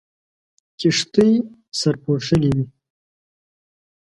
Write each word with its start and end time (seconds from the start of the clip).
کښتۍ 0.79 1.31
سرپوښلې 1.79 2.49
وې. 2.55 2.65